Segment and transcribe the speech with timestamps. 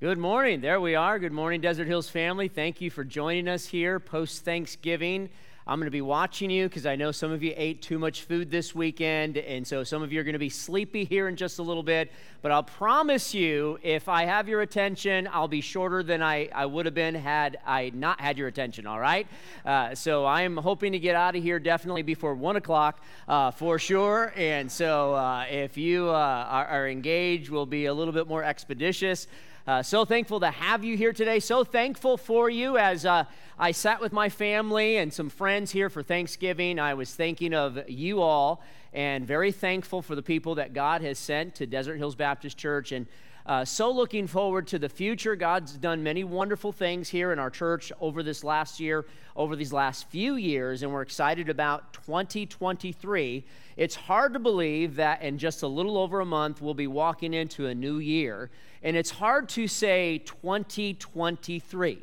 [0.00, 0.60] Good morning.
[0.60, 1.18] There we are.
[1.18, 2.46] Good morning, Desert Hills family.
[2.46, 5.28] Thank you for joining us here post Thanksgiving.
[5.66, 8.22] I'm going to be watching you because I know some of you ate too much
[8.22, 11.34] food this weekend, and so some of you are going to be sleepy here in
[11.34, 12.12] just a little bit.
[12.42, 16.64] But I'll promise you, if I have your attention, I'll be shorter than I, I
[16.64, 19.26] would have been had I not had your attention, all right?
[19.66, 23.80] Uh, so I'm hoping to get out of here definitely before 1 o'clock uh, for
[23.80, 24.32] sure.
[24.36, 28.44] And so uh, if you uh, are, are engaged, we'll be a little bit more
[28.44, 29.26] expeditious.
[29.68, 31.38] Uh, so thankful to have you here today.
[31.38, 33.24] So thankful for you as uh,
[33.58, 36.78] I sat with my family and some friends here for Thanksgiving.
[36.78, 38.62] I was thinking of you all
[38.94, 42.92] and very thankful for the people that God has sent to Desert Hills Baptist Church.
[42.92, 43.06] And
[43.48, 45.34] uh, so looking forward to the future.
[45.34, 49.72] God's done many wonderful things here in our church over this last year, over these
[49.72, 53.46] last few years, and we're excited about 2023.
[53.78, 57.32] It's hard to believe that in just a little over a month, we'll be walking
[57.32, 58.50] into a new year,
[58.82, 62.02] and it's hard to say 2023.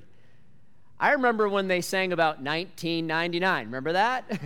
[1.00, 3.66] I remember when they sang about 1999.
[3.68, 4.26] Remember that?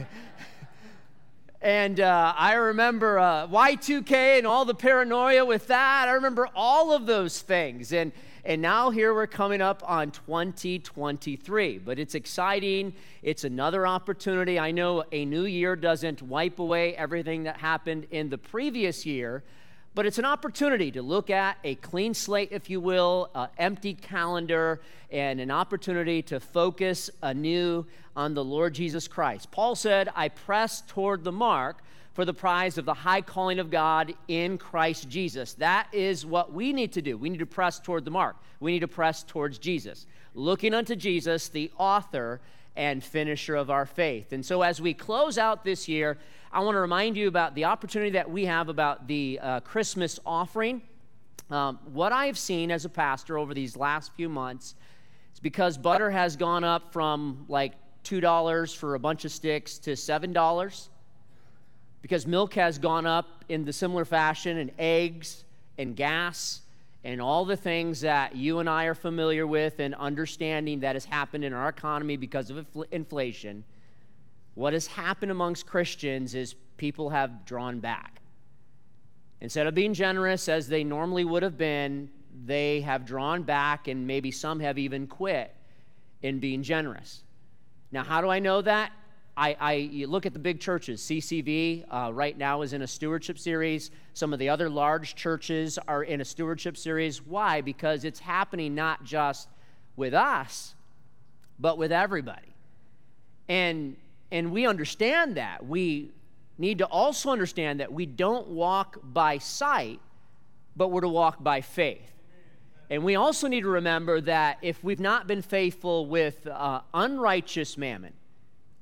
[1.61, 6.07] And uh, I remember uh, Y2K and all the paranoia with that.
[6.07, 7.91] I remember all of those things.
[7.91, 8.13] And,
[8.45, 11.79] and now here we're coming up on 2023.
[11.79, 12.93] But it's exciting.
[13.21, 14.57] It's another opportunity.
[14.57, 19.43] I know a new year doesn't wipe away everything that happened in the previous year,
[19.95, 23.93] but it's an opportunity to look at a clean slate, if you will, an empty
[23.93, 29.51] calendar, and an opportunity to focus anew on the Lord Jesus Christ.
[29.51, 33.71] Paul said, I press toward the mark for the prize of the high calling of
[33.71, 35.53] God in Christ Jesus.
[35.53, 37.17] That is what we need to do.
[37.17, 38.35] We need to press toward the mark.
[38.59, 42.41] We need to press towards Jesus, looking unto Jesus, the author
[42.79, 44.31] and finisher of our faith.
[44.31, 46.17] And so, as we close out this year,
[46.49, 50.17] I want to remind you about the opportunity that we have about the uh, Christmas
[50.25, 50.81] offering.
[51.51, 54.75] Um, what I've seen as a pastor over these last few months
[55.33, 57.73] is because butter has gone up from like
[58.05, 60.87] $2 for a bunch of sticks to $7,
[62.01, 65.43] because milk has gone up in the similar fashion, and eggs
[65.77, 66.61] and gas
[67.09, 71.05] and all the things that you and I are familiar with and understanding that has
[71.05, 73.63] happened in our economy because of inflation,
[74.53, 78.21] what has happened amongst Christians is people have drawn back.
[79.41, 82.11] Instead of being generous as they normally would have been,
[82.45, 85.55] they have drawn back, and maybe some have even quit
[86.21, 87.23] in being generous.
[87.91, 88.91] Now, how do I know that?
[89.39, 91.01] I, I look at the big churches.
[91.01, 93.89] CCV uh, right now is in a stewardship series.
[94.13, 97.25] Some of the other large churches are in a stewardship series.
[97.25, 97.61] Why?
[97.61, 99.47] Because it's happening not just
[99.95, 100.75] with us,
[101.57, 102.53] but with everybody.
[103.47, 103.95] And,
[104.29, 105.65] and we understand that.
[105.65, 106.11] We
[106.57, 110.01] need to also understand that we don't walk by sight,
[110.75, 112.11] but we're to walk by faith.
[112.89, 117.77] And we also need to remember that if we've not been faithful with uh, unrighteous
[117.77, 118.11] mammon,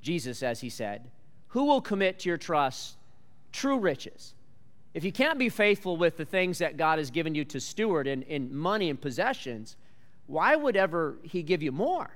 [0.07, 1.11] Jesus, as he said,
[1.47, 2.95] who will commit to your trust
[3.51, 4.35] true riches?
[4.93, 8.07] If you can't be faithful with the things that God has given you to steward
[8.07, 9.75] in, in money and possessions,
[10.25, 12.09] why would ever he give you more?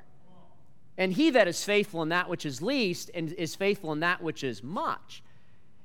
[0.97, 4.23] And he that is faithful in that which is least and is faithful in that
[4.23, 5.21] which is much.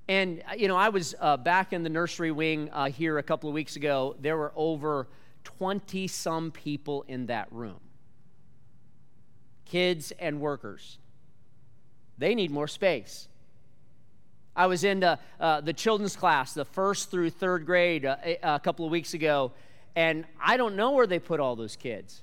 [0.06, 3.22] And, uh, you know, I was uh, back in the nursery wing uh, here a
[3.24, 4.14] couple of weeks ago.
[4.20, 5.08] There were over
[5.42, 7.80] 20 some people in that room
[9.64, 10.98] kids and workers.
[12.18, 13.28] They need more space.
[14.54, 18.58] I was in the, uh, the children's class, the first through third grade, uh, a
[18.58, 19.52] couple of weeks ago,
[19.94, 22.22] and I don't know where they put all those kids.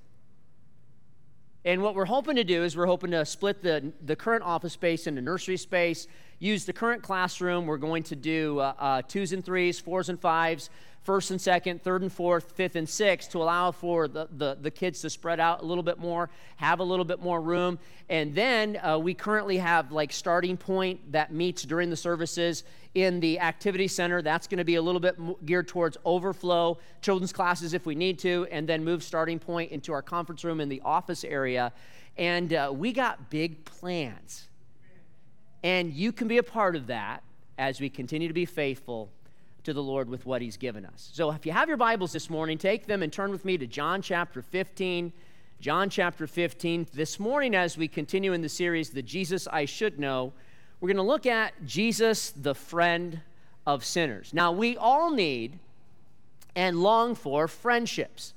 [1.66, 4.74] And what we're hoping to do is we're hoping to split the, the current office
[4.74, 6.08] space into nursery space,
[6.40, 7.68] use the current classroom.
[7.68, 10.70] We're going to do uh, uh, twos and threes, fours and fives,
[11.04, 14.72] first and second, third and fourth, fifth and sixth to allow for the, the, the
[14.72, 17.78] kids to spread out a little bit more, have a little bit more room.
[18.10, 22.64] And then uh, we currently have like starting point that meets during the services
[22.96, 24.22] in the activity center.
[24.22, 28.20] That's going to be a little bit geared towards overflow, children's classes if we need
[28.20, 31.74] to, and then move starting point into our conference room in the office area.
[32.18, 34.48] And uh, we got big plans.
[35.64, 37.24] And you can be a part of that
[37.58, 39.10] as we continue to be faithful
[39.64, 41.10] to the Lord with what He's given us.
[41.14, 43.68] So if you have your Bibles this morning, take them and turn with me to
[43.68, 45.14] John chapter 15.
[45.60, 46.88] John chapter 15.
[46.94, 50.34] This morning, as we continue in the series, The Jesus I Should Know,
[50.82, 53.22] we're going to look at Jesus, the friend
[53.66, 54.34] of sinners.
[54.34, 55.58] Now, we all need
[56.56, 58.34] and long for friendships.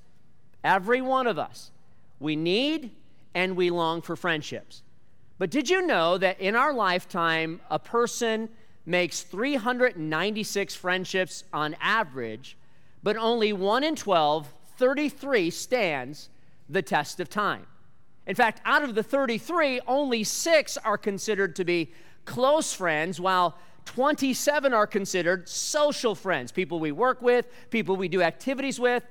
[0.62, 1.72] Every one of us.
[2.20, 2.92] We need
[3.34, 4.82] and we long for friendships.
[5.38, 8.48] But did you know that in our lifetime, a person
[8.86, 12.56] makes 396 friendships on average,
[13.02, 16.28] but only 1 in 12 33 stands
[16.68, 17.66] the test of time.
[18.26, 21.92] In fact, out of the 33, only six are considered to be
[22.24, 23.56] close friends, while
[23.86, 29.04] 27 are considered social friends, people we work with, people we do activities with.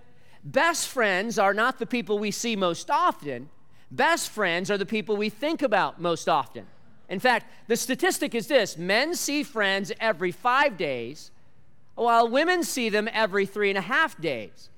[0.43, 3.49] Best friends are not the people we see most often,
[3.89, 6.67] best friends are the people we think about most often.
[7.09, 11.31] In fact, the statistic is this men see friends every five days,
[11.95, 14.69] while women see them every three and a half days.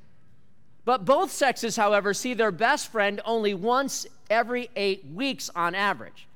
[0.86, 6.28] But both sexes, however, see their best friend only once every eight weeks on average.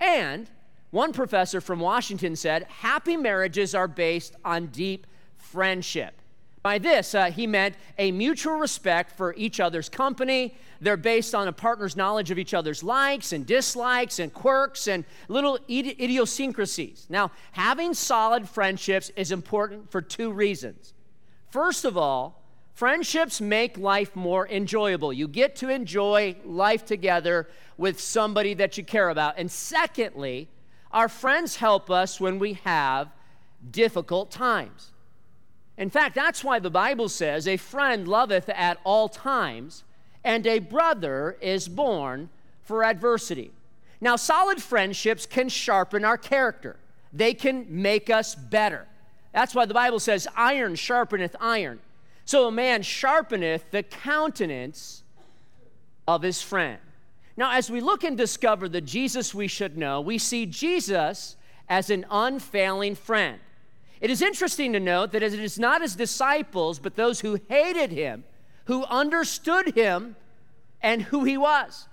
[0.00, 0.48] And
[0.90, 5.06] one professor from Washington said happy marriages are based on deep
[5.36, 6.14] friendship.
[6.66, 10.56] By this, uh, he meant a mutual respect for each other's company.
[10.80, 15.04] They're based on a partner's knowledge of each other's likes and dislikes and quirks and
[15.28, 17.06] little idiosyncrasies.
[17.08, 20.92] Now, having solid friendships is important for two reasons.
[21.50, 22.42] First of all,
[22.74, 25.12] friendships make life more enjoyable.
[25.12, 29.34] You get to enjoy life together with somebody that you care about.
[29.38, 30.48] And secondly,
[30.90, 33.12] our friends help us when we have
[33.70, 34.90] difficult times.
[35.78, 39.84] In fact, that's why the Bible says, A friend loveth at all times,
[40.24, 42.30] and a brother is born
[42.62, 43.52] for adversity.
[44.00, 46.76] Now, solid friendships can sharpen our character,
[47.12, 48.86] they can make us better.
[49.32, 51.80] That's why the Bible says, Iron sharpeneth iron.
[52.24, 55.02] So a man sharpeneth the countenance
[56.08, 56.78] of his friend.
[57.36, 61.36] Now, as we look and discover the Jesus we should know, we see Jesus
[61.68, 63.38] as an unfailing friend.
[64.00, 67.90] It is interesting to note that it is not his disciples, but those who hated
[67.90, 68.24] him,
[68.66, 70.16] who understood him
[70.82, 71.88] and who he was.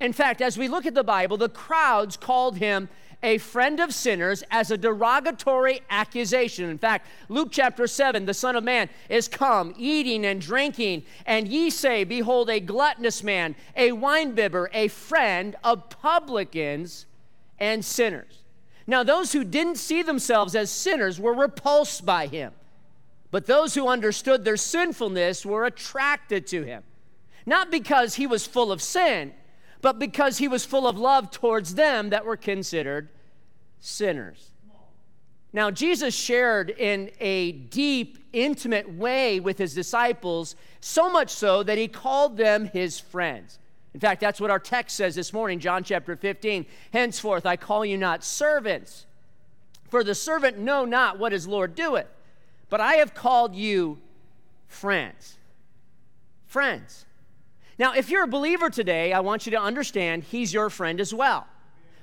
[0.00, 2.88] In fact, as we look at the Bible, the crowds called him
[3.22, 6.68] a friend of sinners as a derogatory accusation.
[6.68, 11.48] In fact, Luke chapter 7, the Son of Man is come, eating and drinking, and
[11.48, 17.06] ye say, Behold, a gluttonous man, a winebibber, a friend of publicans
[17.58, 18.43] and sinners.
[18.86, 22.52] Now, those who didn't see themselves as sinners were repulsed by him,
[23.30, 26.82] but those who understood their sinfulness were attracted to him.
[27.46, 29.32] Not because he was full of sin,
[29.80, 33.08] but because he was full of love towards them that were considered
[33.80, 34.50] sinners.
[35.52, 41.78] Now, Jesus shared in a deep, intimate way with his disciples, so much so that
[41.78, 43.58] he called them his friends.
[43.94, 46.66] In fact, that's what our text says this morning, John chapter 15.
[46.92, 49.06] Henceforth, I call you not servants,
[49.88, 52.08] for the servant know not what his Lord doeth,
[52.68, 53.98] but I have called you
[54.66, 55.38] friends.
[56.46, 57.06] Friends.
[57.78, 61.14] Now, if you're a believer today, I want you to understand he's your friend as
[61.14, 61.46] well.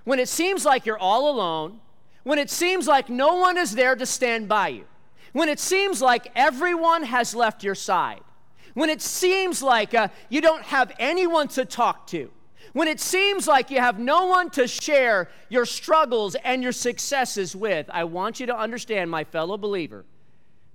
[0.06, 1.82] When it seems like you're all alone,
[2.24, 4.86] when it seems like no one is there to stand by you,
[5.34, 8.22] when it seems like everyone has left your side,
[8.74, 12.32] when it seems like uh, you don't have anyone to talk to,
[12.74, 17.56] when it seems like you have no one to share your struggles and your successes
[17.56, 20.06] with, I want you to understand, my fellow believer,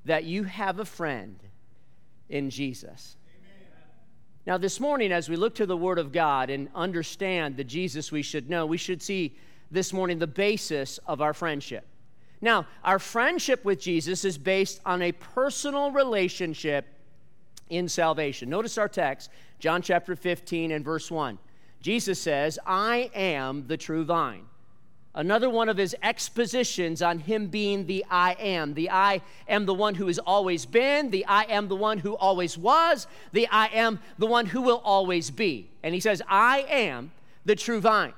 [0.04, 1.38] that you have a friend
[2.28, 3.16] in Jesus.
[3.38, 3.82] Amen.
[4.46, 8.12] Now, this morning, as we look to the Word of God and understand the Jesus
[8.12, 9.36] we should know, we should see
[9.70, 11.86] this morning the basis of our friendship.
[12.40, 16.86] Now, our friendship with Jesus is based on a personal relationship
[17.70, 18.48] in salvation.
[18.48, 21.38] Notice our text, John chapter 15 and verse 1.
[21.80, 24.44] Jesus says, I am the true vine.
[25.14, 28.74] Another one of his expositions on him being the I am.
[28.74, 32.14] The I am the one who has always been, the I am the one who
[32.14, 35.70] always was, the I am the one who will always be.
[35.82, 37.12] And he says, I am
[37.46, 38.12] the true vine.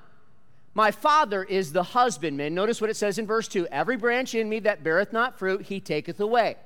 [0.74, 2.54] My Father is the husbandman.
[2.54, 5.62] Notice what it says in verse 2 Every branch in me that beareth not fruit,
[5.62, 6.56] he taketh away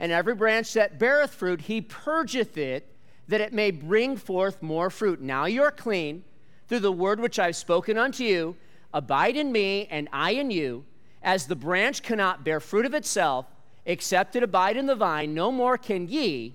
[0.00, 2.94] and every branch that beareth fruit, he purgeth it,
[3.26, 5.20] that it may bring forth more fruit.
[5.20, 6.24] Now you are clean
[6.68, 8.56] through the word which I've spoken unto you.
[8.94, 10.84] Abide in me, and I in you.
[11.22, 13.46] As the branch cannot bear fruit of itself,
[13.84, 16.54] except it abide in the vine, no more can ye,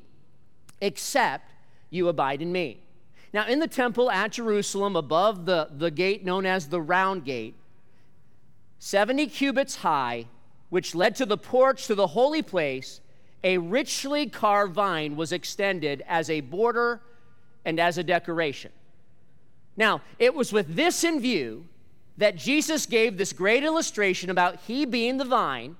[0.82, 1.52] except
[1.90, 2.80] you abide in me.
[3.34, 7.56] Now, in the temple at Jerusalem, above the, the gate known as the round gate,
[8.78, 10.28] 70 cubits high,
[10.70, 13.02] which led to the porch to the holy place,
[13.44, 17.02] a richly carved vine was extended as a border
[17.66, 18.72] and as a decoration.
[19.76, 21.66] Now, it was with this in view
[22.18, 25.76] that Jesus gave this great illustration about he being the vine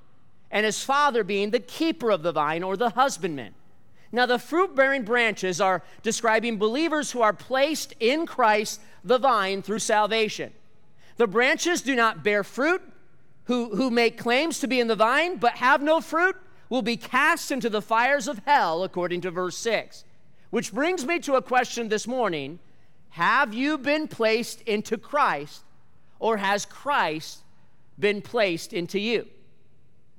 [0.50, 3.54] and his father being the keeper of the vine or the husbandman.
[4.12, 9.62] Now, the fruit bearing branches are describing believers who are placed in Christ, the vine,
[9.64, 10.54] through salvation.
[11.18, 12.82] The branches do not bear fruit,
[13.46, 16.36] who, who make claims to be in the vine, but have no fruit
[16.74, 20.04] will be cast into the fires of hell, according to verse 6.
[20.50, 22.58] Which brings me to a question this morning
[23.12, 25.62] Have you been placed into Christ,
[26.18, 27.44] or has Christ
[28.00, 29.28] been placed into you?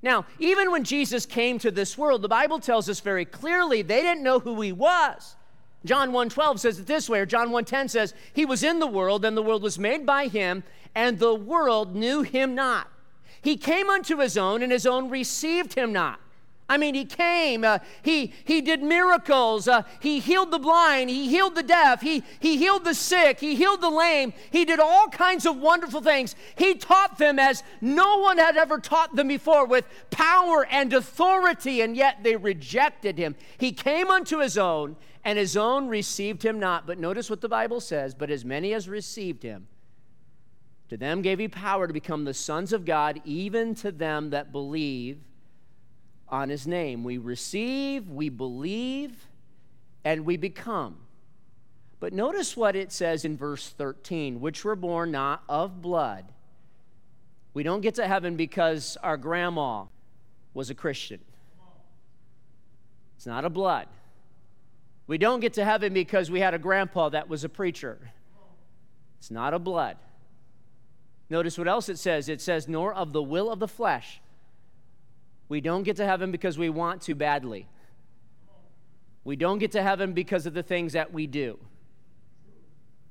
[0.01, 4.03] Now, even when Jesus came to this world, the Bible tells us very clearly they
[4.03, 5.35] didn't know who he was.
[5.85, 9.25] John 1:12 says it this way, or John 1:10 says, "He was in the world,
[9.25, 10.63] and the world was made by him,
[10.95, 12.93] and the world knew him not.
[13.43, 16.21] He came unto his own, and his own received him not."
[16.66, 21.28] I mean, he came, uh, he, he did miracles, uh, he healed the blind, he
[21.28, 25.09] healed the deaf, he, he healed the sick, he healed the lame, he did all
[25.09, 26.35] kinds of wonderful things.
[26.56, 31.83] He taught them as no one had ever taught them before with power and authority,
[31.83, 33.37] and yet they rejected him.
[33.59, 36.87] He came unto his own, and his own received him not.
[36.87, 39.66] But notice what the Bible says But as many as received him,
[40.88, 44.50] to them gave he power to become the sons of God, even to them that
[44.50, 45.18] believe
[46.28, 47.04] on his name.
[47.04, 49.26] We receive, we believe,
[50.04, 50.97] and we become.
[52.00, 56.26] But notice what it says in verse 13 which were born not of blood.
[57.54, 59.85] We don't get to heaven because our grandma
[60.52, 61.21] was a Christian.
[63.16, 63.87] It's not a blood.
[65.07, 68.12] We don't get to heaven because we had a grandpa that was a preacher.
[69.19, 69.97] It's not a blood.
[71.31, 72.28] Notice what else it says.
[72.28, 74.21] It says, nor of the will of the flesh,
[75.49, 77.67] we don't get to heaven because we want to badly.
[79.25, 81.59] We don't get to heaven because of the things that we do.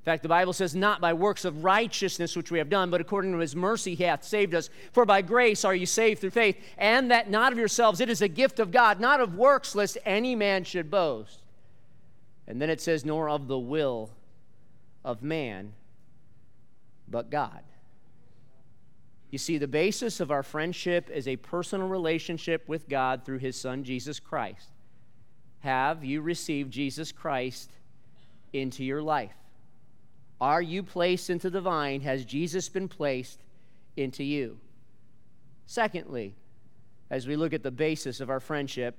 [0.04, 3.00] In fact, the Bible says, Not by works of righteousness which we have done, but
[3.00, 4.70] according to his mercy he hath saved us.
[4.92, 8.22] For by grace are you saved through faith, and that not of yourselves, it is
[8.22, 11.40] a gift of God, not of works, lest any man should boast.
[12.48, 14.12] And then it says, Nor of the will
[15.06, 15.74] of man,
[17.08, 17.62] but God.
[19.34, 23.60] You see, the basis of our friendship is a personal relationship with God through His
[23.60, 24.70] Son, Jesus Christ.
[25.62, 27.72] Have you received Jesus Christ
[28.54, 29.34] into your life?
[30.40, 32.02] Are you placed into the vine?
[32.02, 33.40] Has Jesus been placed
[33.98, 34.60] into you?
[35.66, 36.36] Secondly,
[37.10, 38.96] as we look at the basis of our friendship,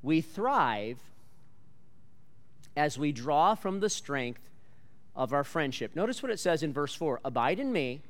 [0.00, 1.00] we thrive
[2.76, 4.48] as we draw from the strength
[5.16, 5.96] of our friendship.
[5.96, 8.02] Notice what it says in verse 4 Abide in me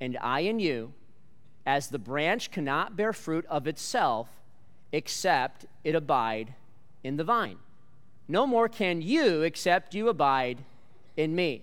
[0.00, 0.92] and I in you,
[1.66, 4.28] as the branch cannot bear fruit of itself
[4.92, 6.54] except it abide
[7.04, 7.58] in the vine.
[8.26, 10.64] No more can you except you abide
[11.16, 11.62] in me.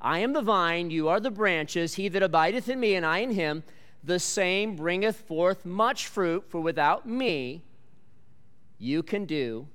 [0.00, 1.94] I am the vine, you are the branches.
[1.94, 3.62] He that abideth in me, and I in him,
[4.02, 7.62] the same bringeth forth much fruit, for without me
[8.78, 9.66] you can do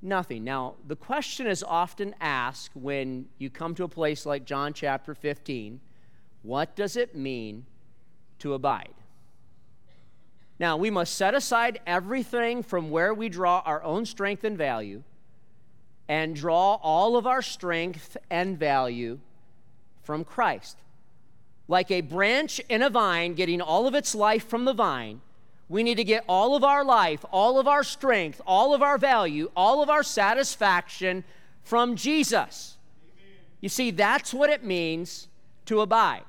[0.00, 0.44] nothing.
[0.44, 5.14] Now, the question is often asked when you come to a place like John chapter
[5.14, 5.80] 15
[6.46, 7.66] what does it mean
[8.38, 8.94] to abide?
[10.60, 15.02] Now, we must set aside everything from where we draw our own strength and value
[16.08, 19.18] and draw all of our strength and value
[20.04, 20.78] from Christ.
[21.66, 25.20] Like a branch in a vine getting all of its life from the vine,
[25.68, 28.98] we need to get all of our life, all of our strength, all of our
[28.98, 31.24] value, all of our satisfaction
[31.64, 32.76] from Jesus.
[33.02, 33.34] Amen.
[33.60, 35.26] You see, that's what it means
[35.66, 36.22] to abide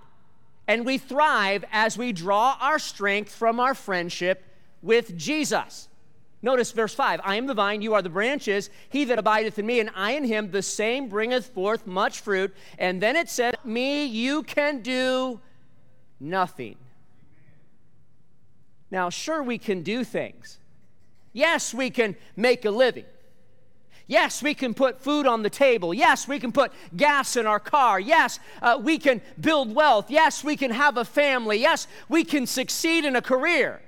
[0.68, 4.44] and we thrive as we draw our strength from our friendship
[4.82, 5.88] with Jesus.
[6.42, 8.70] Notice verse 5 I am the vine, you are the branches.
[8.90, 12.54] He that abideth in me, and I in him, the same bringeth forth much fruit.
[12.78, 15.40] And then it said, Me, you can do
[16.20, 16.78] nothing.
[18.92, 20.60] Now, sure, we can do things.
[21.34, 23.06] Yes, we can make a living.
[24.08, 25.94] Yes, we can put food on the table.
[25.94, 28.00] Yes, we can put gas in our car.
[28.00, 30.10] Yes, uh, we can build wealth.
[30.10, 31.60] Yes, we can have a family.
[31.60, 33.82] Yes, we can succeed in a career.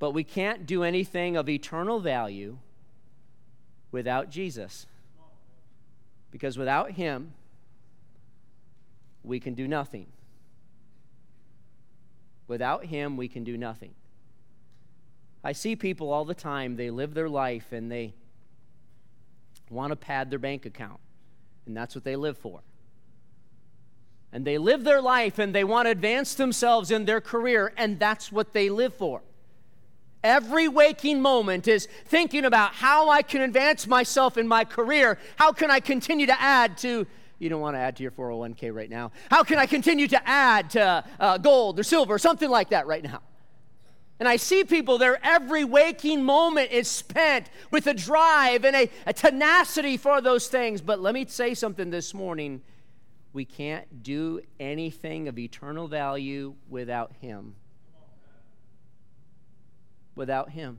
[0.00, 2.58] But we can't do anything of eternal value
[3.92, 4.86] without Jesus.
[6.32, 7.32] Because without Him,
[9.22, 10.06] we can do nothing.
[12.48, 13.94] Without Him, we can do nothing.
[15.44, 18.14] I see people all the time, they live their life and they
[19.70, 21.00] want to pad their bank account,
[21.66, 22.60] and that's what they live for.
[24.32, 27.98] And they live their life and they want to advance themselves in their career, and
[27.98, 29.22] that's what they live for.
[30.22, 35.18] Every waking moment is thinking about how I can advance myself in my career.
[35.36, 37.06] How can I continue to add to,
[37.38, 39.12] you don't want to add to your 401k right now.
[39.30, 42.86] How can I continue to add to uh, gold or silver or something like that
[42.86, 43.22] right now?
[44.20, 48.90] And I see people, their every waking moment is spent with a drive and a,
[49.06, 50.82] a, tenacity for those things.
[50.82, 52.60] But let me say something this morning.
[53.32, 57.54] We can't do anything of eternal value without Him.
[60.14, 60.78] Without Him.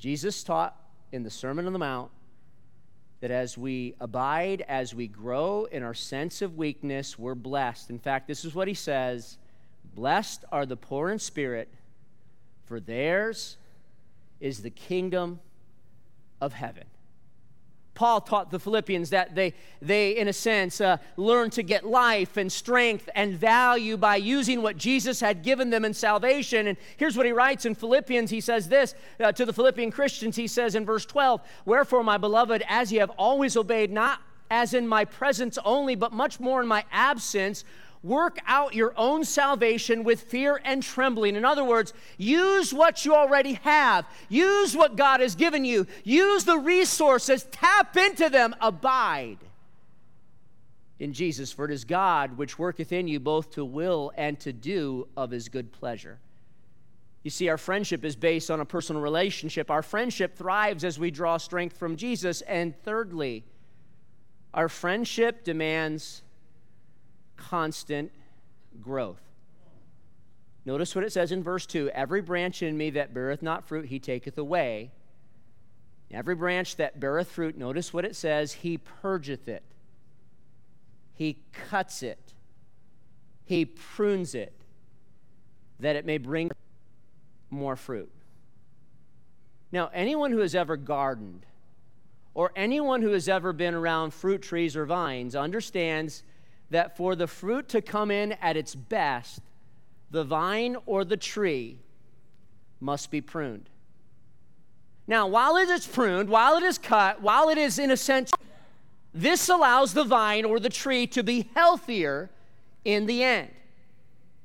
[0.00, 0.76] Jesus taught
[1.12, 2.10] in the Sermon on the Mount
[3.20, 7.90] that as we abide, as we grow in our sense of weakness, we're blessed.
[7.90, 9.38] In fact, this is what he says
[9.98, 11.68] Blessed are the poor in spirit,
[12.66, 13.56] for theirs
[14.38, 15.40] is the kingdom
[16.40, 16.84] of heaven.
[17.96, 22.36] Paul taught the Philippians that they, they in a sense, uh, learned to get life
[22.36, 26.68] and strength and value by using what Jesus had given them in salvation.
[26.68, 28.30] And here's what he writes in Philippians.
[28.30, 30.36] He says this uh, to the Philippian Christians.
[30.36, 34.74] He says in verse 12, Wherefore, my beloved, as ye have always obeyed, not as
[34.74, 37.64] in my presence only, but much more in my absence,
[38.02, 41.36] work out your own salvation with fear and trembling.
[41.36, 46.44] In other words, use what you already have, use what God has given you, use
[46.44, 49.38] the resources, tap into them, abide
[50.98, 51.52] in Jesus.
[51.52, 55.30] For it is God which worketh in you both to will and to do of
[55.30, 56.18] his good pleasure.
[57.24, 59.70] You see, our friendship is based on a personal relationship.
[59.70, 62.40] Our friendship thrives as we draw strength from Jesus.
[62.42, 63.44] And thirdly,
[64.54, 66.22] our friendship demands
[67.48, 68.12] constant
[68.80, 69.22] growth.
[70.64, 73.86] Notice what it says in verse 2 Every branch in me that beareth not fruit,
[73.86, 74.90] he taketh away.
[76.10, 79.62] Every branch that beareth fruit, notice what it says, he purgeth it,
[81.14, 82.34] he cuts it,
[83.44, 84.54] he prunes it,
[85.80, 86.50] that it may bring
[87.50, 88.10] more fruit.
[89.70, 91.44] Now, anyone who has ever gardened,
[92.32, 96.22] or anyone who has ever been around fruit trees or vines, understands
[96.70, 99.40] that for the fruit to come in at its best,
[100.10, 101.78] the vine or the tree
[102.80, 103.68] must be pruned.
[105.06, 108.30] Now, while it is pruned, while it is cut, while it is in a sense,
[109.14, 112.30] this allows the vine or the tree to be healthier
[112.84, 113.50] in the end.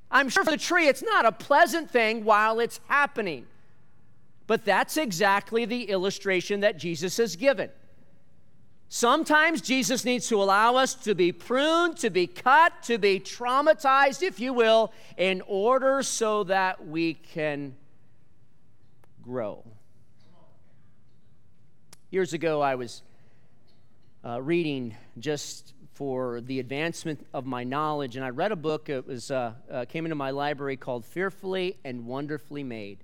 [0.10, 3.46] I'm sure for the tree, it's not a pleasant thing while it's happening.
[4.48, 7.70] But that's exactly the illustration that Jesus has given.
[8.96, 14.22] Sometimes Jesus needs to allow us to be pruned, to be cut, to be traumatized,
[14.22, 17.74] if you will, in order so that we can
[19.24, 19.64] grow.
[22.12, 23.02] Years ago, I was
[24.24, 28.90] uh, reading just for the advancement of my knowledge, and I read a book.
[28.90, 33.00] It was uh, uh, came into my library called "Fearfully and Wonderfully Made,"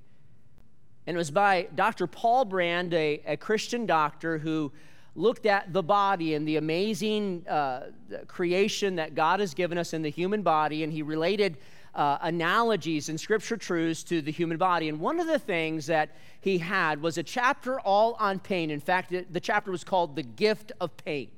[1.07, 2.05] and it was by Dr.
[2.05, 4.71] Paul Brand, a, a Christian doctor who
[5.15, 7.87] looked at the body and the amazing uh,
[8.27, 11.57] creation that God has given us in the human body, and he related
[11.95, 14.89] uh, analogies and scripture truths to the human body.
[14.89, 18.69] And one of the things that he had was a chapter all on pain.
[18.69, 21.29] In fact, the chapter was called The Gift of Pain.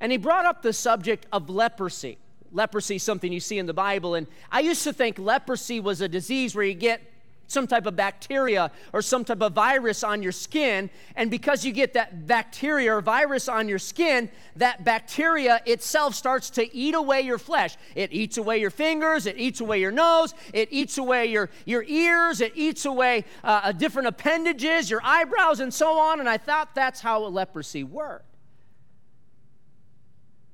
[0.00, 2.18] And he brought up the subject of leprosy.
[2.50, 4.14] Leprosy is something you see in the Bible.
[4.14, 7.02] And I used to think leprosy was a disease where you get
[7.46, 10.90] some type of bacteria or some type of virus on your skin.
[11.16, 16.50] And because you get that bacteria or virus on your skin, that bacteria itself starts
[16.50, 17.76] to eat away your flesh.
[17.94, 21.84] It eats away your fingers, it eats away your nose, it eats away your, your
[21.86, 26.20] ears, it eats away uh, different appendages, your eyebrows, and so on.
[26.20, 28.26] And I thought that's how leprosy worked.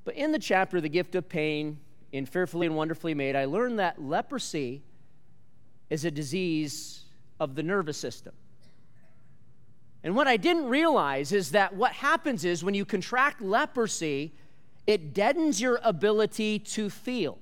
[0.05, 1.79] But in the chapter, The Gift of Pain,
[2.13, 4.83] in Fearfully and Wonderfully Made, I learned that leprosy
[5.91, 7.05] is a disease
[7.41, 8.33] of the nervous system.
[10.05, 14.33] And what I didn't realize is that what happens is when you contract leprosy,
[14.87, 17.39] it deadens your ability to feel.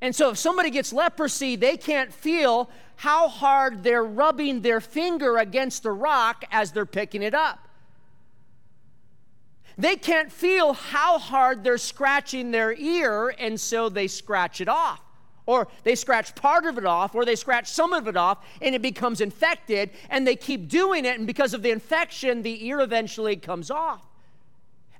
[0.00, 5.38] And so if somebody gets leprosy, they can't feel how hard they're rubbing their finger
[5.38, 7.68] against a rock as they're picking it up.
[9.78, 15.00] They can't feel how hard they're scratching their ear, and so they scratch it off.
[15.44, 18.74] Or they scratch part of it off, or they scratch some of it off, and
[18.74, 22.80] it becomes infected, and they keep doing it, and because of the infection, the ear
[22.80, 24.06] eventually comes off.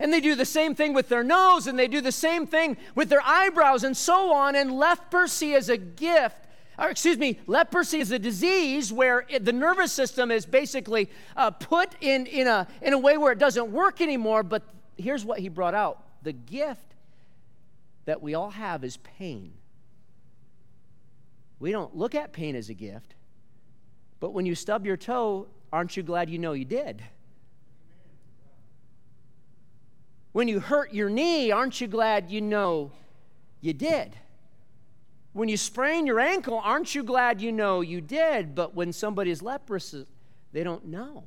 [0.01, 2.77] And they do the same thing with their nose, and they do the same thing
[2.97, 4.57] with their eyebrows, and so on.
[4.57, 6.39] And leprosy is a gift,
[6.77, 11.53] or excuse me, leprosy is a disease where it, the nervous system is basically uh,
[11.53, 14.43] put in, in, a, in a way where it doesn't work anymore.
[14.43, 14.65] But
[14.97, 16.95] here's what he brought out the gift
[18.07, 19.53] that we all have is pain.
[21.63, 23.15] We don't look at pain as a gift.
[24.19, 27.05] But when you stub your toe, aren't you glad you know you did?
[30.33, 32.91] When you hurt your knee, aren't you glad you know
[33.61, 34.17] you did?
[35.35, 38.57] When you sprain your ankle, aren't you glad you know you did?
[38.57, 39.95] But when somebody's leprous,
[40.51, 41.23] they don't know.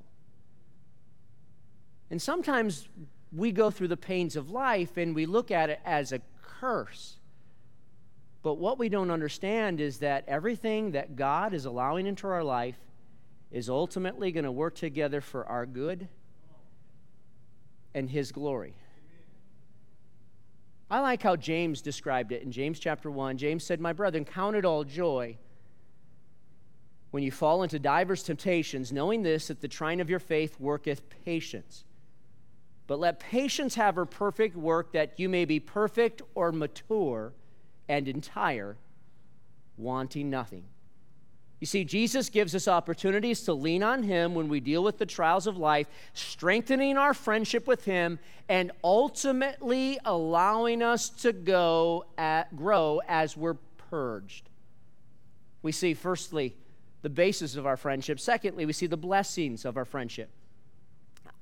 [2.12, 2.89] And sometimes
[3.32, 7.19] we go through the pains of life and we look at it as a curse.
[8.45, 12.77] But what we don't understand is that everything that God is allowing into our life
[13.51, 16.08] is ultimately going to work together for our good
[17.95, 18.75] and His glory.
[20.91, 23.39] I like how James described it in James chapter 1.
[23.39, 25.38] James said, My brethren, count it all joy
[27.10, 31.01] when you fall into divers temptations, knowing this, that the trying of your faith worketh
[31.25, 31.84] patience.
[32.86, 37.34] But let patience have her perfect work, that you may be perfect or mature
[37.88, 38.78] and entire,
[39.78, 40.63] wanting nothing.
[41.60, 45.06] You see, Jesus gives us opportunities to lean on Him when we deal with the
[45.06, 48.19] trials of life, strengthening our friendship with Him,
[48.50, 53.58] and ultimately allowing us to go at, grow as we're
[53.89, 54.50] purged.
[55.62, 56.56] We see, firstly,
[57.02, 58.19] the basis of our friendship.
[58.19, 60.30] Secondly, we see the blessings of our friendship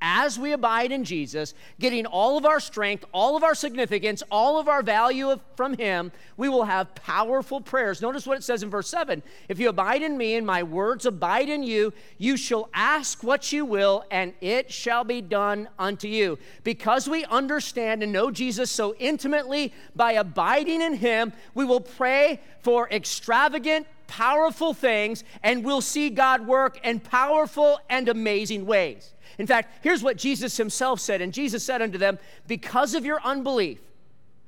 [0.03, 4.59] as we abide in Jesus, getting all of our strength, all of our significance, all
[4.59, 8.01] of our value of, from Him, we will have powerful prayers.
[8.01, 11.05] Notice what it says in verse 7 If you abide in me and my words
[11.05, 16.09] abide in you, you shall ask what you will, and it shall be done unto
[16.09, 16.37] you.
[16.65, 22.41] Because we understand and know Jesus so intimately by abiding in Him, we will pray
[22.59, 29.13] for extravagant, powerful things, and we'll see God work in powerful and amazing ways.
[29.37, 31.21] In fact, here's what Jesus himself said.
[31.21, 33.79] And Jesus said unto them, Because of your unbelief,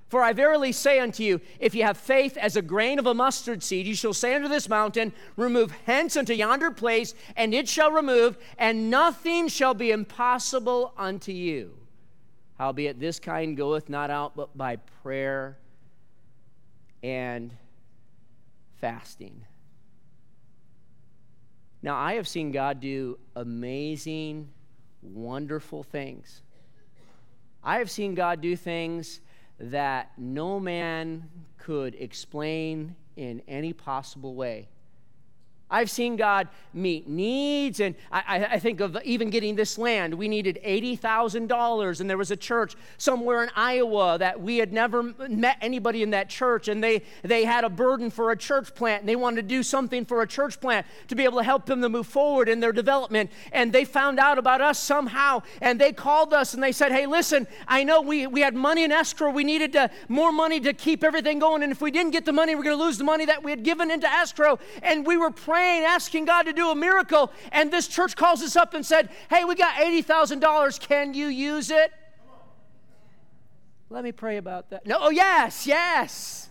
[0.07, 3.13] for I verily say unto you, if you have faith as a grain of a
[3.13, 7.67] mustard seed, you shall say unto this mountain, Remove hence unto yonder place, and it
[7.67, 11.75] shall remove, and nothing shall be impossible unto you.
[12.57, 15.57] Howbeit, this kind goeth not out but by prayer
[17.03, 17.51] and
[18.79, 19.45] fasting.
[21.81, 24.49] Now, I have seen God do amazing
[25.13, 26.41] wonderful things.
[27.63, 29.21] I have seen God do things
[29.59, 34.67] that no man could explain in any possible way.
[35.69, 40.13] I've seen God meet needs, and I, I, think of even getting this land.
[40.13, 45.01] We needed $80,000, and there was a church somewhere in Iowa that we had never
[45.27, 49.01] met anybody in that church, and they, they had a burden for a church plant,
[49.01, 51.65] and they wanted to do something for a church plant to be able to help
[51.65, 53.31] them to move forward in their development.
[53.51, 57.07] And they found out about us somehow, and they called us and they said, Hey,
[57.07, 59.31] listen, I know we, we had money in escrow.
[59.31, 62.33] We needed to, more money to keep everything going, and if we didn't get the
[62.33, 64.59] money, we're going to lose the money that we had given into escrow.
[64.83, 68.43] And we were praying praying, asking God to do a miracle, and this church calls
[68.43, 70.79] us up and said, Hey, we got $80,000.
[70.81, 71.93] Can you use it?
[73.89, 74.85] Let me pray about that.
[74.85, 76.49] No, oh, yes, yes.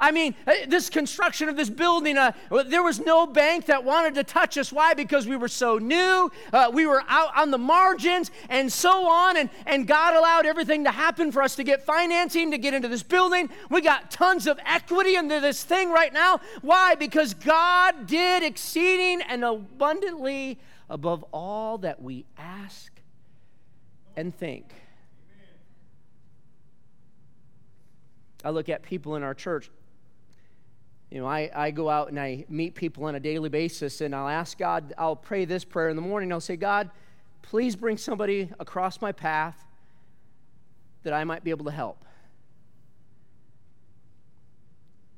[0.00, 2.32] I mean, uh, this construction of this building, uh,
[2.66, 4.72] there was no bank that wanted to touch us.
[4.72, 4.94] Why?
[4.94, 9.36] Because we were so new, uh, we were out on the margins, and so on.
[9.36, 12.88] And, and God allowed everything to happen for us to get financing, to get into
[12.88, 13.50] this building.
[13.68, 16.40] We got tons of equity into this thing right now.
[16.62, 16.94] Why?
[16.94, 20.58] Because God did exceeding and abundantly
[20.88, 22.90] above all that we ask
[24.16, 24.72] and think.
[28.42, 29.70] I look at people in our church
[31.10, 34.14] you know, I, I go out and I meet people on a daily basis, and
[34.14, 36.32] I'll ask God, I'll pray this prayer in the morning.
[36.32, 36.90] I'll say, God,
[37.42, 39.64] please bring somebody across my path
[41.02, 42.04] that I might be able to help.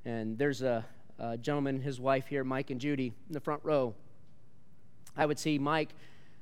[0.05, 0.85] And there's a,
[1.18, 3.94] a gentleman, his wife here, Mike and Judy, in the front row.
[5.14, 5.90] I would see Mike,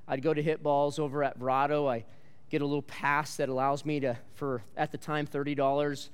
[0.06, 1.90] I'd go to hit balls over at Verrado.
[1.90, 2.04] I
[2.50, 6.08] get a little pass that allows me to, for at the time, $30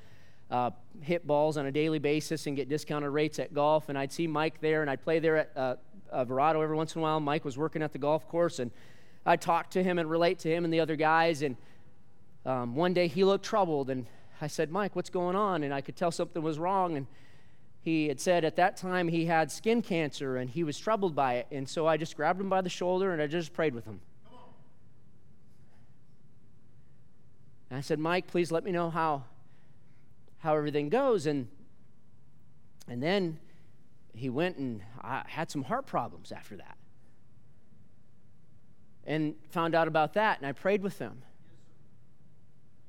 [0.50, 3.88] uh, hit balls on a daily basis and get discounted rates at golf.
[3.88, 5.76] And I'd see Mike there, and I'd play there at uh,
[6.10, 7.20] uh, Verrado every once in a while.
[7.20, 8.70] Mike was working at the golf course, and
[9.24, 11.42] I'd talk to him and relate to him and the other guys.
[11.42, 11.56] And
[12.44, 14.06] um, one day he looked troubled, and
[14.40, 15.62] I said, Mike, what's going on?
[15.62, 16.96] And I could tell something was wrong.
[16.96, 17.06] And
[17.86, 21.34] he had said at that time he had skin cancer and he was troubled by
[21.34, 21.46] it.
[21.52, 24.00] And so I just grabbed him by the shoulder and I just prayed with him.
[27.70, 29.24] And I said, Mike, please let me know how
[30.46, 31.26] how everything goes.
[31.26, 31.48] And,
[32.88, 33.40] and then
[34.14, 36.76] he went and I had some heart problems after that.
[39.04, 41.22] And found out about that, and I prayed with them.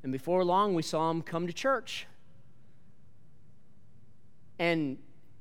[0.04, 2.08] And before long, we saw him come to church.
[4.58, 4.98] And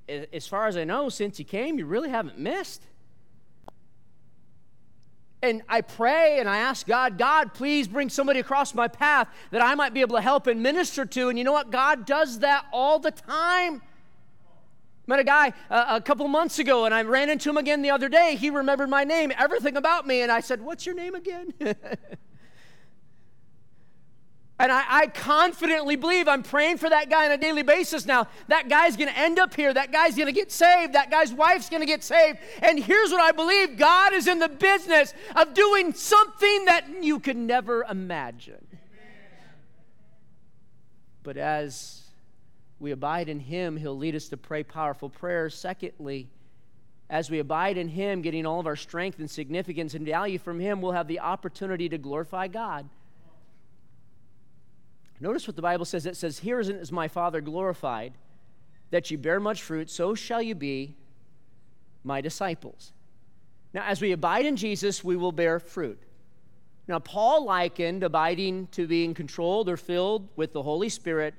[0.08, 2.82] as far as I know, since he came, you really haven't missed.
[5.46, 9.62] And I pray and I ask God, God, please bring somebody across my path that
[9.62, 11.28] I might be able to help and minister to.
[11.28, 11.70] And you know what?
[11.70, 13.80] God does that all the time.
[15.06, 17.90] Met a guy uh, a couple months ago, and I ran into him again the
[17.90, 18.34] other day.
[18.34, 21.54] He remembered my name, everything about me, and I said, What's your name again?
[24.58, 28.26] And I, I, confidently believe I'm praying for that guy on a daily basis now.
[28.48, 29.72] That guy's going to end up here.
[29.72, 30.94] That guy's going to get saved.
[30.94, 32.38] That guy's wife's going to get saved.
[32.62, 37.20] And here's what I believe God is in the business of doing something that you
[37.20, 38.66] could never imagine.
[41.22, 42.02] But as
[42.78, 45.54] we abide in Him, He'll lead us to pray powerful prayers.
[45.54, 46.28] Secondly,
[47.10, 50.60] as we abide in Him, getting all of our strength and significance and value from
[50.60, 52.88] Him, we'll have the opportunity to glorify God.
[55.20, 58.14] Notice what the Bible says it says, Here is my Father glorified,
[58.90, 60.94] that you bear much fruit, so shall you be
[62.04, 62.92] my disciples.
[63.72, 65.98] Now, as we abide in Jesus, we will bear fruit.
[66.88, 71.34] Now, Paul likened abiding to being controlled or filled with the Holy Spirit,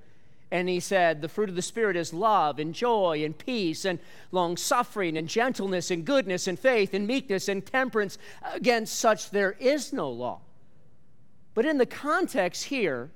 [0.51, 3.99] and he said, The fruit of the Spirit is love and joy and peace and
[4.31, 8.17] long suffering and gentleness and goodness and faith and meekness and temperance.
[8.53, 10.41] Against such there is no law.
[11.53, 13.09] But in the context here,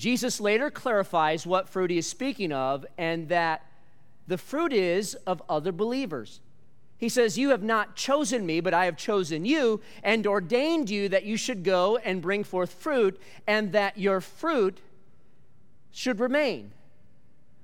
[0.00, 3.66] Jesus later clarifies what fruit he is speaking of, and that
[4.26, 6.40] the fruit is of other believers.
[6.96, 11.10] He says, You have not chosen me, but I have chosen you and ordained you
[11.10, 14.78] that you should go and bring forth fruit, and that your fruit
[15.90, 16.72] should remain.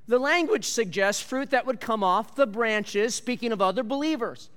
[0.07, 4.51] The language suggests fruit that would come off the branches, speaking of other believers.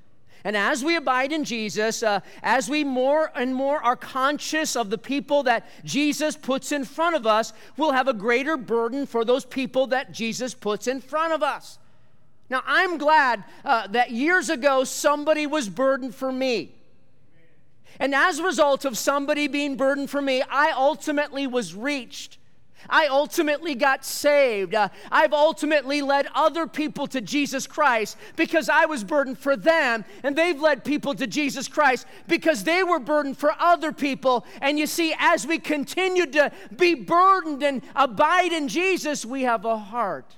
[0.43, 4.89] And as we abide in Jesus, uh, as we more and more are conscious of
[4.89, 9.25] the people that Jesus puts in front of us, we'll have a greater burden for
[9.25, 11.77] those people that Jesus puts in front of us.
[12.49, 16.73] Now, I'm glad uh, that years ago somebody was burdened for me.
[17.99, 22.37] And as a result of somebody being burdened for me, I ultimately was reached.
[22.87, 24.75] I ultimately got saved.
[24.75, 30.05] Uh, I've ultimately led other people to Jesus Christ because I was burdened for them,
[30.23, 34.45] and they've led people to Jesus Christ because they were burdened for other people.
[34.61, 39.65] And you see, as we continue to be burdened and abide in Jesus, we have
[39.65, 40.35] a heart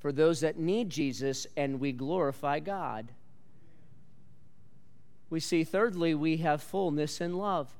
[0.00, 3.08] for those that need Jesus, and we glorify God.
[5.30, 7.70] We see, thirdly, we have fullness in love.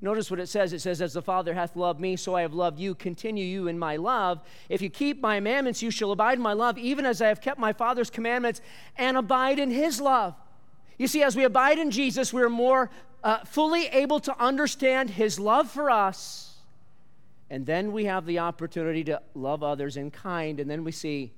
[0.00, 0.72] Notice what it says.
[0.72, 2.94] It says, As the Father hath loved me, so I have loved you.
[2.94, 4.40] Continue you in my love.
[4.68, 7.40] If you keep my commandments, you shall abide in my love, even as I have
[7.40, 8.60] kept my Father's commandments
[8.96, 10.34] and abide in his love.
[10.98, 12.90] You see, as we abide in Jesus, we're more
[13.22, 16.56] uh, fully able to understand his love for us.
[17.50, 20.60] And then we have the opportunity to love others in kind.
[20.60, 21.32] And then we see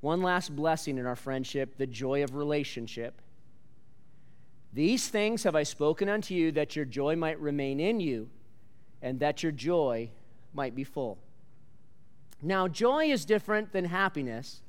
[0.00, 3.21] one last blessing in our friendship the joy of relationship.
[4.72, 8.30] These things have I spoken unto you that your joy might remain in you
[9.02, 10.10] and that your joy
[10.54, 11.18] might be full.
[12.40, 14.62] Now, joy is different than happiness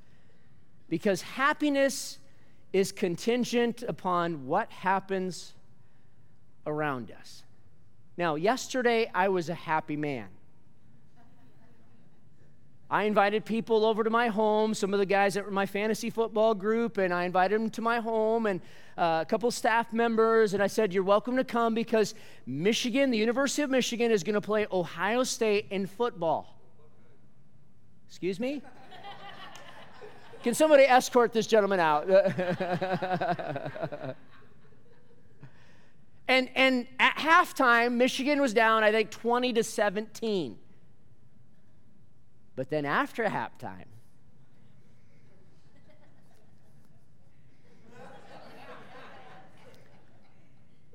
[0.89, 2.20] because happiness
[2.74, 5.54] is contingent upon what happens
[6.66, 7.44] around us.
[8.18, 10.28] Now, yesterday I was a happy man.
[12.93, 16.12] I invited people over to my home, some of the guys that were my fantasy
[16.12, 18.62] football group, and I invited them to my home and
[18.95, 22.13] uh, a couple staff members, and I said, You're welcome to come because
[22.45, 26.60] Michigan, the University of Michigan, is going to play Ohio State in football.
[28.10, 28.62] Excuse me?
[30.43, 32.08] Can somebody escort this gentleman out?
[36.27, 40.60] and, and at halftime, Michigan was down, I think, 20 to 17.
[42.56, 43.86] But then after halftime,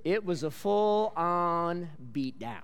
[0.05, 2.62] it was a full on beatdown.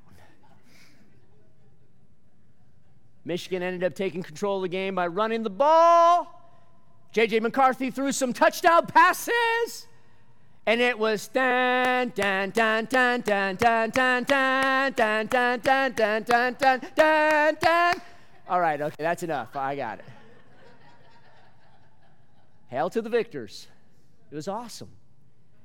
[3.24, 6.40] Michigan ended up taking control of the game by running the ball.
[7.14, 9.88] JJ McCarthy threw some touchdown passes.
[10.66, 16.24] And it was dun dun dun dun dun dun dun dun dun dun dun dun
[16.24, 18.02] dun dun dun
[18.48, 19.56] all right, okay, that's enough.
[19.56, 20.04] I got it.
[22.68, 23.68] Hail to the victors.
[24.30, 24.90] It was awesome.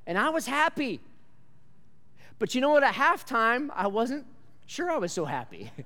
[0.06, 1.02] And I was happy.
[2.38, 2.84] But you know what?
[2.84, 4.26] At halftime, I wasn't
[4.66, 5.72] sure I was so happy.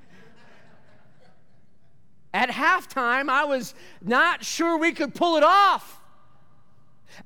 [2.33, 5.99] At halftime, I was not sure we could pull it off.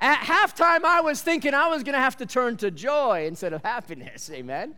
[0.01, 3.53] At halftime, I was thinking I was going to have to turn to joy instead
[3.53, 4.29] of happiness.
[4.31, 4.75] Amen.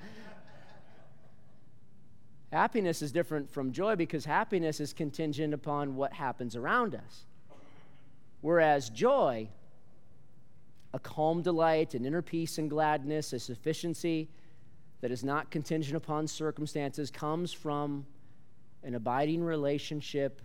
[2.51, 7.25] Happiness is different from joy because happiness is contingent upon what happens around us.
[8.41, 9.49] Whereas joy,
[10.93, 14.29] a calm delight, an inner peace and gladness, a sufficiency
[15.01, 18.05] that is not contingent upon circumstances, comes from
[18.83, 20.41] an abiding relationship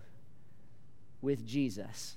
[1.23, 2.17] with Jesus.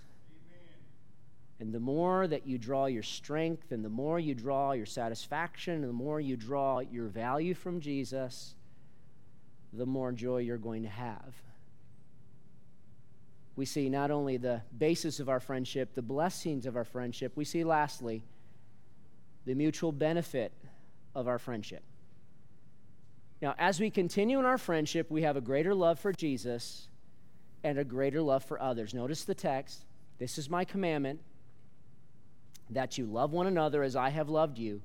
[1.59, 5.75] And the more that you draw your strength, and the more you draw your satisfaction,
[5.75, 8.53] and the more you draw your value from Jesus,
[9.73, 11.33] the more joy you're going to have.
[13.55, 17.43] We see not only the basis of our friendship, the blessings of our friendship, we
[17.43, 18.23] see lastly
[19.45, 20.51] the mutual benefit
[21.15, 21.83] of our friendship.
[23.41, 26.87] Now, as we continue in our friendship, we have a greater love for Jesus
[27.63, 28.93] and a greater love for others.
[28.93, 29.85] Notice the text.
[30.19, 31.19] This is my commandment
[32.69, 34.81] that you love one another as I have loved you.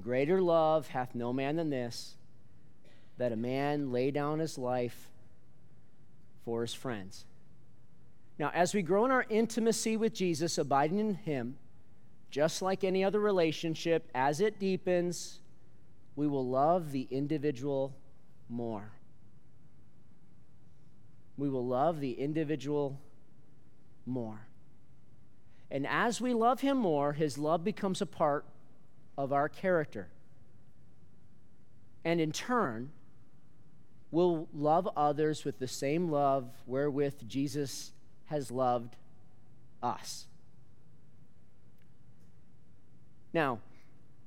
[0.00, 2.16] Greater love hath no man than this,
[3.18, 5.08] that a man lay down his life
[6.44, 7.24] for his friends.
[8.38, 11.56] Now, as we grow in our intimacy with Jesus, abiding in him,
[12.30, 15.40] just like any other relationship, as it deepens,
[16.16, 17.94] we will love the individual
[18.48, 18.92] more.
[21.38, 23.00] We will love the individual
[24.04, 24.46] more.
[25.70, 28.44] And as we love him more, his love becomes a part
[29.18, 30.08] of our character.
[32.04, 32.90] And in turn,
[34.16, 37.92] we'll love others with the same love wherewith Jesus
[38.24, 38.96] has loved
[39.82, 40.24] us.
[43.34, 43.58] Now,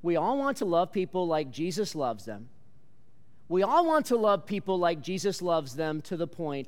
[0.03, 2.49] we all want to love people like Jesus loves them.
[3.47, 6.67] We all want to love people like Jesus loves them to the point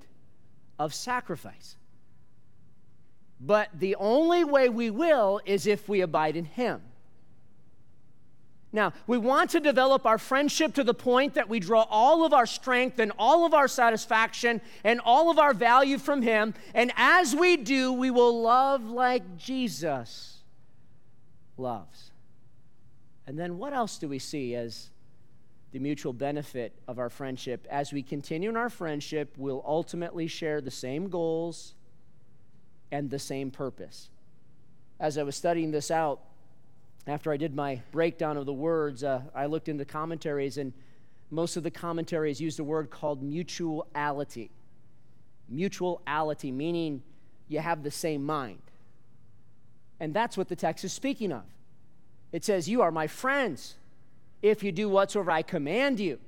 [0.80, 1.76] of sacrifice.
[3.40, 6.82] But the only way we will is if we abide in Him.
[8.74, 12.34] Now, we want to develop our friendship to the point that we draw all of
[12.34, 16.54] our strength and all of our satisfaction and all of our value from Him.
[16.74, 20.38] And as we do, we will love like Jesus
[21.58, 22.12] loves.
[23.28, 24.90] And then what else do we see as
[25.74, 27.68] the mutual benefit of our friendship?
[27.70, 31.74] As we continue in our friendship, we'll ultimately share the same goals
[32.90, 34.10] and the same purpose.
[34.98, 36.22] As I was studying this out,
[37.08, 40.74] after I did my breakdown of the words, uh, I looked into commentaries, and
[41.30, 44.52] most of the commentaries used a word called mutuality.
[45.50, 47.02] Mutuality, meaning
[47.48, 48.62] you have the same mind.
[50.00, 51.44] And that's what the text is speaking of.
[52.32, 53.76] It says, You are my friends
[54.42, 56.20] if you do whatsoever I command you.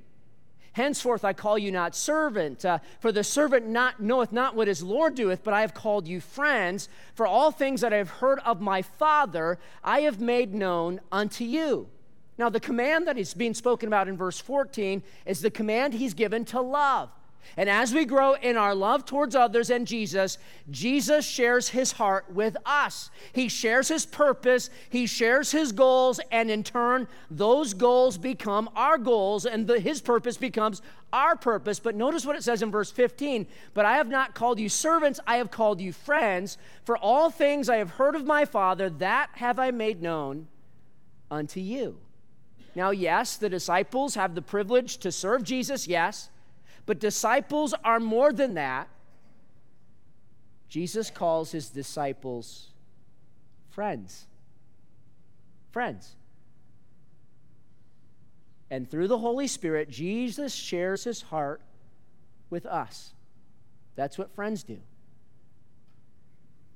[0.74, 4.82] Henceforth I call you not servant, uh, for the servant not knoweth not what his
[4.82, 6.88] Lord doeth, but I have called you friends.
[7.14, 11.44] For all things that I have heard of my Father, I have made known unto
[11.44, 11.88] you.
[12.36, 16.14] Now, the command that is being spoken about in verse 14 is the command he's
[16.14, 17.10] given to love.
[17.56, 20.38] And as we grow in our love towards others and Jesus,
[20.70, 23.10] Jesus shares his heart with us.
[23.32, 28.98] He shares his purpose, he shares his goals, and in turn, those goals become our
[28.98, 31.78] goals, and the, his purpose becomes our purpose.
[31.78, 35.20] But notice what it says in verse 15 But I have not called you servants,
[35.26, 36.58] I have called you friends.
[36.84, 40.48] For all things I have heard of my Father, that have I made known
[41.30, 41.98] unto you.
[42.74, 46.28] Now, yes, the disciples have the privilege to serve Jesus, yes.
[46.86, 48.88] But disciples are more than that.
[50.68, 52.68] Jesus calls his disciples
[53.70, 54.26] friends.
[55.72, 56.14] Friends.
[58.70, 61.60] And through the Holy Spirit, Jesus shares his heart
[62.50, 63.12] with us.
[63.96, 64.78] That's what friends do.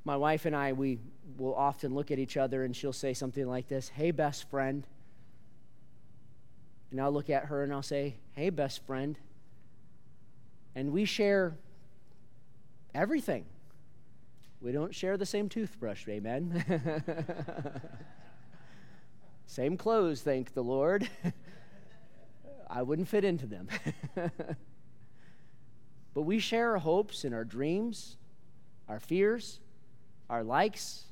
[0.04, 0.98] My wife and I, we
[1.36, 4.86] will often look at each other and she'll say something like this Hey, best friend.
[6.90, 9.18] And I'll look at her and I'll say, Hey, best friend
[10.74, 11.56] and we share
[12.94, 13.44] everything.
[14.60, 16.64] We don't share the same toothbrush, amen.
[19.46, 21.08] same clothes, thank the Lord.
[22.70, 23.68] I wouldn't fit into them.
[26.14, 28.16] but we share our hopes and our dreams,
[28.88, 29.60] our fears,
[30.28, 31.04] our likes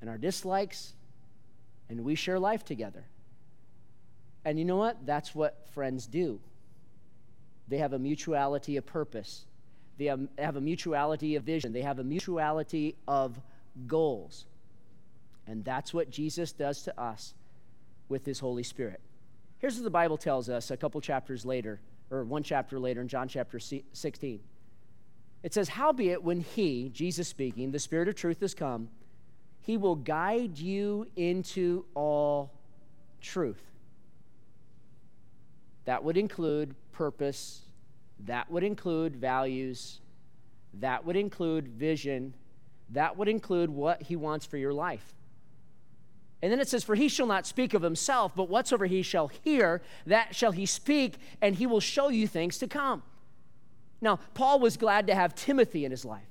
[0.00, 0.94] and our dislikes,
[1.88, 3.04] and we share life together.
[4.44, 5.04] And you know what?
[5.04, 6.40] That's what friends do.
[7.70, 9.46] They have a mutuality of purpose.
[9.96, 11.72] They have, a mutuality of vision.
[11.72, 13.38] They have a mutuality of
[13.86, 14.46] goals.
[15.46, 17.34] And that's what Jesus does to us
[18.08, 19.00] with his Holy Spirit.
[19.58, 21.80] Here's what the Bible tells us a couple chapters later,
[22.10, 24.40] or one chapter later in John chapter 16.
[25.42, 28.88] It says, Howbeit, when he, Jesus speaking, the Spirit of truth has come,
[29.60, 32.52] he will guide you into all
[33.20, 33.69] truth.
[35.84, 37.62] That would include purpose,
[38.20, 40.00] that would include values,
[40.74, 42.34] that would include vision,
[42.90, 45.14] that would include what he wants for your life.
[46.42, 49.28] And then it says, For he shall not speak of himself, but whatsoever he shall
[49.28, 53.02] hear, that shall he speak, and he will show you things to come.
[54.00, 56.29] Now, Paul was glad to have Timothy in his life.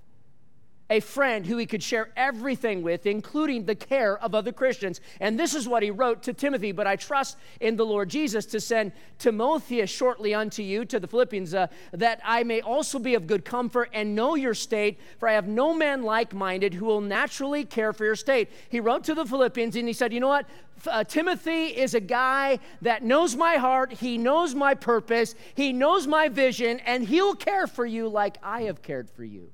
[0.89, 5.01] A friend who he could share everything with, including the care of other Christians.
[5.19, 8.45] And this is what he wrote to Timothy But I trust in the Lord Jesus
[8.47, 13.15] to send Timotheus shortly unto you, to the Philippians, uh, that I may also be
[13.15, 16.85] of good comfort and know your state, for I have no man like minded who
[16.85, 18.49] will naturally care for your state.
[18.69, 20.47] He wrote to the Philippians and he said, You know what?
[20.87, 26.07] Uh, Timothy is a guy that knows my heart, he knows my purpose, he knows
[26.07, 29.51] my vision, and he'll care for you like I have cared for you.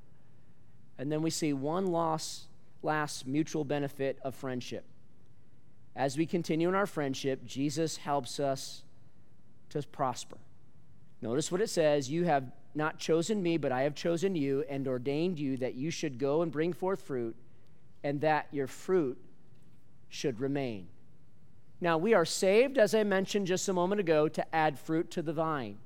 [0.97, 2.47] And then we see one loss,
[2.81, 4.85] last mutual benefit of friendship.
[5.95, 8.83] As we continue in our friendship, Jesus helps us
[9.69, 10.37] to prosper.
[11.21, 14.87] Notice what it says You have not chosen me, but I have chosen you and
[14.87, 17.35] ordained you that you should go and bring forth fruit,
[18.03, 19.17] and that your fruit
[20.09, 20.87] should remain.
[21.81, 25.21] Now, we are saved, as I mentioned just a moment ago, to add fruit to
[25.21, 25.77] the vine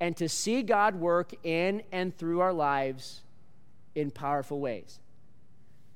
[0.00, 3.22] and to see God work in and through our lives
[3.96, 5.00] in powerful ways.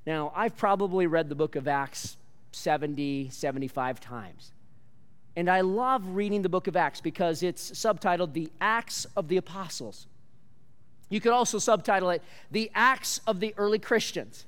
[0.06, 2.16] Now, I've probably read the book of Acts
[2.52, 4.52] 70, 75 times.
[5.36, 9.36] And I love reading the book of Acts because it's subtitled The Acts of the
[9.36, 10.06] Apostles.
[11.08, 14.46] You could also subtitle it The Acts of the Early Christians.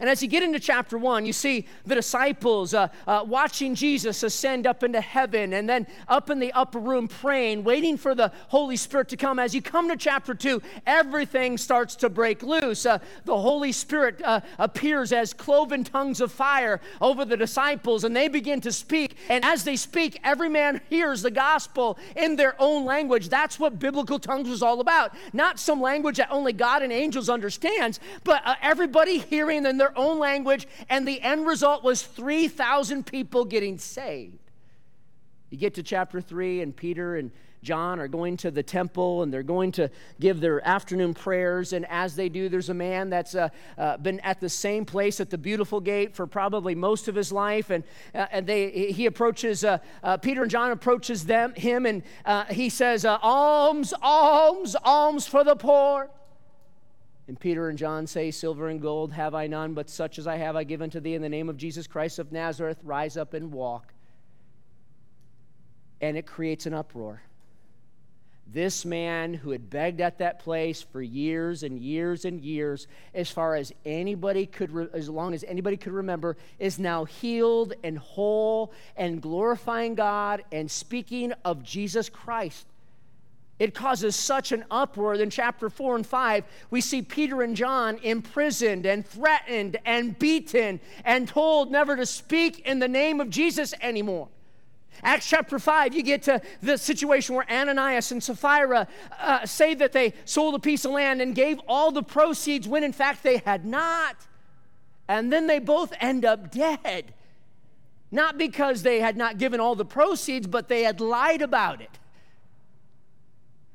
[0.00, 4.22] And as you get into chapter one, you see the disciples uh, uh, watching Jesus
[4.22, 8.32] ascend up into heaven and then up in the upper room praying, waiting for the
[8.48, 9.38] Holy Spirit to come.
[9.38, 12.86] As you come to chapter two, everything starts to break loose.
[12.86, 18.16] Uh, the Holy Spirit uh, appears as cloven tongues of fire over the disciples, and
[18.16, 19.16] they begin to speak.
[19.28, 23.28] And as they speak, every man hears the gospel in their own language.
[23.28, 25.14] That's what biblical tongues was all about.
[25.34, 29.89] Not some language that only God and angels understands, but uh, everybody hearing in their
[29.90, 34.38] their own language, and the end result was 3,000 people getting saved.
[35.50, 37.30] You get to chapter 3, and Peter and
[37.62, 41.74] John are going to the temple and they're going to give their afternoon prayers.
[41.74, 45.20] And as they do, there's a man that's uh, uh, been at the same place
[45.20, 47.68] at the beautiful gate for probably most of his life.
[47.68, 47.84] And,
[48.14, 52.46] uh, and they, he approaches, uh, uh, Peter and John approaches them, him, and uh,
[52.46, 56.08] he says, Alms, alms, alms for the poor.
[57.30, 60.34] And Peter and John say, Silver and gold have I none, but such as I
[60.38, 62.78] have I give unto thee in the name of Jesus Christ of Nazareth.
[62.82, 63.94] Rise up and walk.
[66.00, 67.22] And it creates an uproar.
[68.52, 73.30] This man who had begged at that place for years and years and years, as
[73.30, 77.96] far as anybody could, re- as long as anybody could remember, is now healed and
[77.96, 82.66] whole and glorifying God and speaking of Jesus Christ.
[83.60, 85.14] It causes such an uproar.
[85.14, 90.80] In chapter 4 and 5, we see Peter and John imprisoned and threatened and beaten
[91.04, 94.28] and told never to speak in the name of Jesus anymore.
[95.02, 98.88] Acts chapter 5, you get to the situation where Ananias and Sapphira
[99.20, 102.82] uh, say that they sold a piece of land and gave all the proceeds when
[102.82, 104.16] in fact they had not.
[105.06, 107.12] And then they both end up dead.
[108.10, 111.99] Not because they had not given all the proceeds, but they had lied about it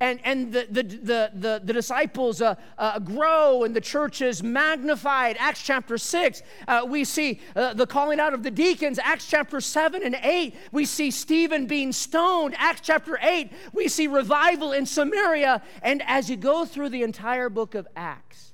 [0.02, 4.44] and, and the, the, the, the, the disciples uh, uh, grow and the church is
[4.44, 5.38] magnified.
[5.40, 9.00] Acts chapter 6, uh, we see uh, the calling out of the deacons.
[9.00, 12.56] Acts chapter 7 and 8, we see Stephen being stoned.
[12.58, 15.62] Acts chapter 8, we see revival in Samaria.
[15.82, 18.54] And as you go through the entire book of Acts,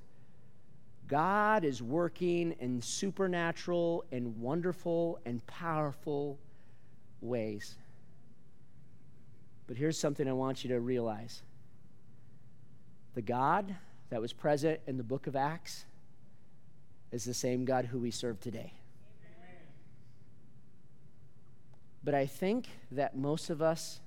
[1.07, 6.37] God is working in supernatural and wonderful and powerful
[7.19, 7.75] ways.
[9.71, 11.43] But here's something I want you to realize
[13.13, 13.73] the God
[14.09, 15.85] that was present in the book of Acts
[17.13, 18.73] is the same God who we serve today.
[22.03, 24.01] But I think that most of us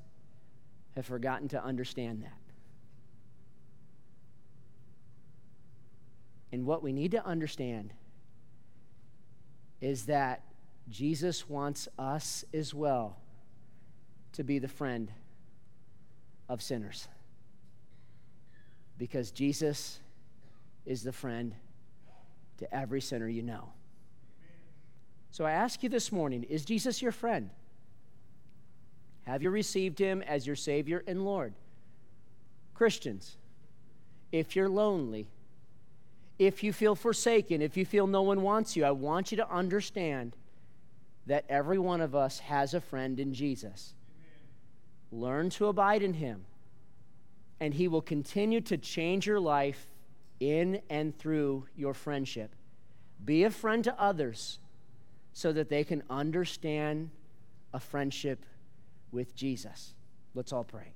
[0.97, 2.39] have forgotten to understand that.
[6.53, 7.95] And what we need to understand
[9.81, 10.43] is that
[10.91, 13.17] Jesus wants us as well
[14.33, 15.11] to be the friend
[16.49, 17.09] of sinners.
[18.99, 20.01] Because Jesus
[20.87, 21.55] is the friend
[22.59, 23.73] to every sinner you know.
[25.31, 27.51] So I ask you this morning is Jesus your friend?
[29.27, 31.55] Have you received him as your Savior and Lord?
[32.75, 33.37] Christians,
[34.33, 35.27] if you're lonely,
[36.39, 39.51] if you feel forsaken, if you feel no one wants you, I want you to
[39.51, 40.37] understand
[41.27, 43.95] that every one of us has a friend in Jesus.
[45.15, 46.45] Learn to abide in Him,
[47.61, 49.87] and He will continue to change your life
[50.41, 52.53] in and through your friendship.
[53.25, 54.59] Be a friend to others
[55.33, 57.11] so that they can understand
[57.73, 58.45] a friendship
[59.13, 59.95] with Jesus.
[60.35, 60.95] Let's all pray.